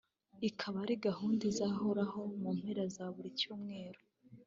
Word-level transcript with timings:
ikaba 0.49 0.77
ari 0.85 0.95
gahunda 1.07 1.41
izahoraho 1.51 2.19
mu 2.41 2.49
mpera 2.59 2.83
za 2.95 3.05
buri 3.13 3.29
cyumweru 3.39 4.01